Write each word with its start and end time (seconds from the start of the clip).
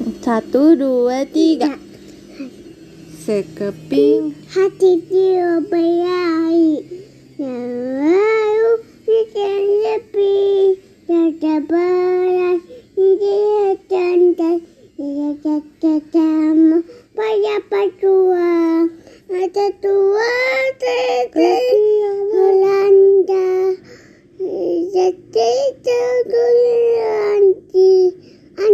Satu, 0.00 0.80
dua, 0.80 1.28
tiga. 1.28 1.76
Sekeping. 3.20 4.32
Hati 4.48 4.96
dia 5.04 5.60
baik. 5.60 6.88
Lalu 7.36 8.72
kita 9.04 9.50
sepi, 9.60 10.40
kita 11.04 11.54
balas, 11.68 12.64
dia 12.96 13.76
cantik, 13.92 14.64
cantik 15.44 16.02
sama 16.08 16.80
pada 17.12 17.56
patua. 17.68 18.88
Ada 19.28 19.66
tua 19.84 20.32
teteh 20.80 21.76
Melanda. 22.32 23.76
Setika 24.90 26.02
kulanti 26.24 26.39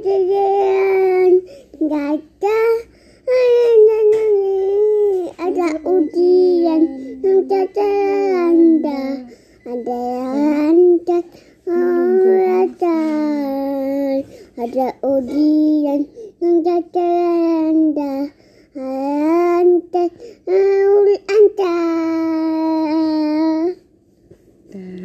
Gata 0.00 0.16
ada 5.36 5.68
ujian 5.84 6.82
yang 7.20 7.44
anda 7.44 9.20
ada 9.68 9.68
anda 9.68 11.20
ada 14.56 14.88
ujian 15.04 16.08
yang 16.40 16.64
anda 16.64 16.80
ada 16.80 18.32